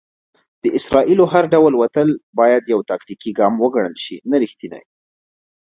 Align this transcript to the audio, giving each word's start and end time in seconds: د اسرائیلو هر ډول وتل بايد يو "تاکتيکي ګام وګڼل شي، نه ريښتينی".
د 0.63 0.65
اسرائیلو 0.79 1.25
هر 1.33 1.43
ډول 1.53 1.73
وتل 1.81 2.09
بايد 2.39 2.63
يو 2.73 2.79
"تاکتيکي 2.89 3.31
ګام 3.39 3.53
وګڼل 3.63 3.95
شي، 4.03 4.15
نه 4.29 4.35
ريښتينی". 4.43 4.83